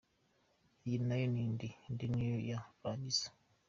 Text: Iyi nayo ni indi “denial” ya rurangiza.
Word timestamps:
Iyi 0.85 0.97
nayo 1.07 1.25
ni 1.33 1.41
indi 1.45 1.69
“denial” 1.97 2.39
ya 2.49 2.59
rurangiza. 2.67 3.27